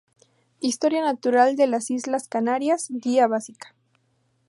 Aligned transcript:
Historia 0.61 1.03
Natural 1.03 1.55
de 1.55 1.67
las 1.67 1.91
Islas 1.91 2.27
Canarias: 2.27 2.87
Guía 2.89 3.27
Básica. 3.27 3.75